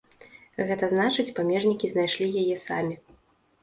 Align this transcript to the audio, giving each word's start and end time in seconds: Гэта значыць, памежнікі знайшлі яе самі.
Гэта 0.69 0.89
значыць, 0.95 1.35
памежнікі 1.41 1.93
знайшлі 1.95 2.35
яе 2.45 2.55
самі. 2.67 2.95